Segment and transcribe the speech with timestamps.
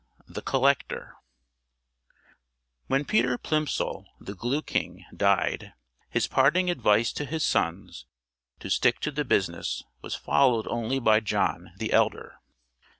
[0.27, 1.13] THE COLLECTOR
[2.87, 5.73] When Peter Plimsoll, the Glue King, died,
[6.09, 8.07] his parting advice to his sons
[8.61, 12.39] to stick to the business was followed only by John, the elder.